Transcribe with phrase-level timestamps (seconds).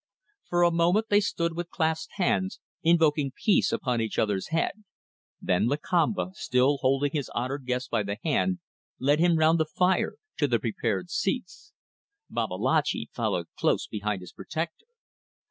[0.49, 4.83] For a moment they stood with clasped hands invoking peace upon each other's head,
[5.39, 8.61] then Lakamba, still holding his honoured guest by the hand,
[8.97, 11.71] led him round the fire to the prepared seats.
[12.31, 14.87] Babalatchi followed close behind his protector.